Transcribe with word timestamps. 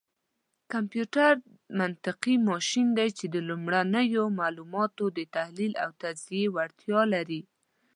کمپيوټر 0.73 1.31
منطقي 1.79 2.35
ماشين 2.49 2.87
دی، 2.97 3.09
چې 3.17 3.25
د 3.33 3.35
لومړنيو 3.49 4.23
معلوماتو 4.39 5.03
دتحليل 5.19 5.73
او 5.83 5.89
تجزيې 6.03 6.45
وړتيا 6.55 7.01
لري. 7.13 7.41